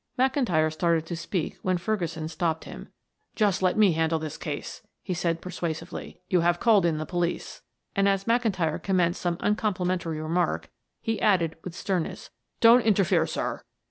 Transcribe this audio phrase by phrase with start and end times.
[0.17, 2.87] McIntyre started to speak when Ferguson stopped him.
[3.35, 6.19] "Just let me handle this case," he said persuasively.
[6.27, 7.61] "You have called in the police,"
[7.95, 10.71] and as McIntyre commenced some uncomplimentary remark,
[11.03, 12.31] he added with sternness.
[12.61, 13.61] "Don't interfere, sir.